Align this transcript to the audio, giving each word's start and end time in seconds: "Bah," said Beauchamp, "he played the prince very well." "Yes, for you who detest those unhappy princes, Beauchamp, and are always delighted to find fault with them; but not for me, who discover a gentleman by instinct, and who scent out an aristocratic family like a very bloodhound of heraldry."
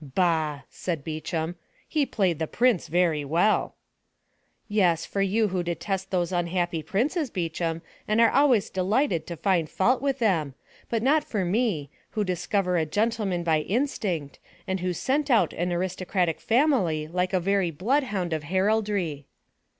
"Bah," 0.15 0.61
said 0.71 1.03
Beauchamp, 1.03 1.57
"he 1.87 2.07
played 2.07 2.39
the 2.39 2.47
prince 2.47 2.87
very 2.87 3.23
well." 3.23 3.75
"Yes, 4.67 5.05
for 5.05 5.21
you 5.21 5.49
who 5.49 5.61
detest 5.61 6.09
those 6.09 6.31
unhappy 6.31 6.81
princes, 6.81 7.29
Beauchamp, 7.29 7.83
and 8.07 8.19
are 8.19 8.31
always 8.31 8.71
delighted 8.71 9.27
to 9.27 9.37
find 9.37 9.69
fault 9.69 10.01
with 10.01 10.17
them; 10.17 10.55
but 10.89 11.03
not 11.03 11.23
for 11.23 11.45
me, 11.45 11.91
who 12.09 12.23
discover 12.23 12.77
a 12.77 12.85
gentleman 12.87 13.43
by 13.43 13.59
instinct, 13.61 14.39
and 14.67 14.79
who 14.79 14.91
scent 14.91 15.29
out 15.29 15.53
an 15.53 15.71
aristocratic 15.71 16.39
family 16.41 17.07
like 17.07 17.31
a 17.31 17.39
very 17.39 17.69
bloodhound 17.69 18.33
of 18.33 18.45
heraldry." 18.45 19.27